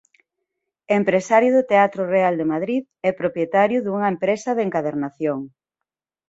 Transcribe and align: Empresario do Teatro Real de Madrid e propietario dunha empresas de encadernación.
Empresario 0.99 1.51
do 1.57 1.63
Teatro 1.71 2.01
Real 2.15 2.33
de 2.39 2.49
Madrid 2.53 2.83
e 3.07 3.09
propietario 3.21 3.79
dunha 3.81 4.11
empresas 4.13 4.53
de 4.57 4.65
encadernación. 4.67 5.39